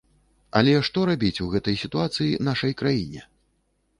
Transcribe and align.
Але 0.59 0.71
што 0.87 1.01
рабіць 1.09 1.43
у 1.47 1.49
гэтай 1.55 1.77
сітуацыі 1.83 2.39
нашай 2.47 2.73
краіне? 2.83 3.21